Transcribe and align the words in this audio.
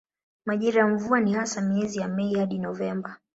Majira 0.45 0.81
ya 0.81 0.87
mvua 0.87 1.19
ni 1.19 1.33
hasa 1.33 1.61
miezi 1.61 1.99
ya 1.99 2.07
Mei 2.07 2.33
hadi 2.33 2.57
Novemba. 2.59 3.17